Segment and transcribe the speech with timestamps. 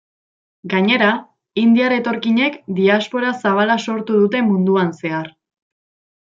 [0.69, 1.09] Gainera,
[1.63, 5.31] indiar etorkinek diaspora zabala sortu dute munduan zehar.